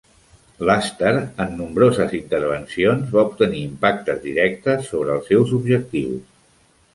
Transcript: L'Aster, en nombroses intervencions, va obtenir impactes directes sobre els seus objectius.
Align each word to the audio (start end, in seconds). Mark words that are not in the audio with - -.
L'Aster, 0.67 1.11
en 1.43 1.51
nombroses 1.59 2.15
intervencions, 2.19 3.11
va 3.17 3.25
obtenir 3.33 3.61
impactes 3.67 4.19
directes 4.25 4.89
sobre 4.95 5.15
els 5.19 5.31
seus 5.35 5.55
objectius. 5.61 6.19